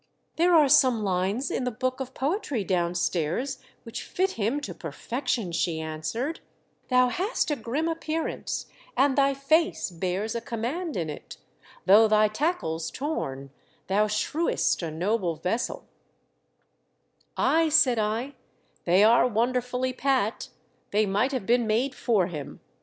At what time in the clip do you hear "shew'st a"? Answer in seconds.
14.07-14.89